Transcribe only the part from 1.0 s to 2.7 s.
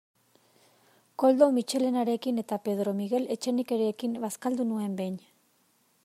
Koldo Mitxelenarekin eta